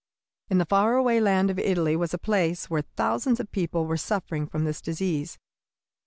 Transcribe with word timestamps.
In 0.49 0.57
the 0.57 0.65
faraway 0.65 1.19
land 1.19 1.51
of 1.51 1.59
Italy 1.59 1.95
was 1.95 2.11
a 2.11 2.17
place 2.17 2.71
where 2.71 2.81
thousands 2.81 3.39
of 3.39 3.51
people 3.51 3.85
were 3.85 3.97
suffering 3.97 4.47
from 4.47 4.63
this 4.65 4.81
disease. 4.81 5.37